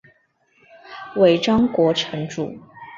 [1.17, 2.57] 尾张国城主。